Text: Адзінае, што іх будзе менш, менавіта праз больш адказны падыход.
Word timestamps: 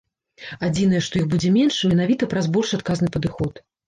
Адзінае, 0.67 1.01
што 1.07 1.19
іх 1.19 1.27
будзе 1.33 1.51
менш, 1.57 1.75
менавіта 1.91 2.29
праз 2.31 2.49
больш 2.57 2.73
адказны 2.79 3.11
падыход. 3.17 3.61